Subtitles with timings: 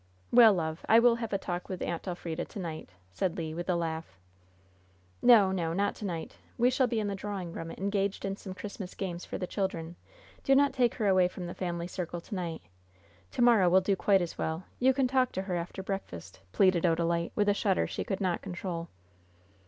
[0.31, 3.69] "Well, love, I will have a talk with Aunt Elfrida to night," said Le, with
[3.69, 4.17] a laugh.
[5.21, 6.37] "No, no, not to night.
[6.57, 9.95] We shall be in the drawing room, engaged in some Christmas games for the children.
[10.43, 12.63] Do not take her away from the family circle to night.
[13.33, 14.63] To morrow will do quite as well.
[14.79, 18.41] You can talk to her after breakfast," pleaded Odalite, with a shudder she could not
[18.41, 18.87] control.